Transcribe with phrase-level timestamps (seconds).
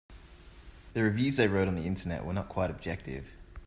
[0.93, 3.27] The reviews they wrote on the Internet were not quite objective.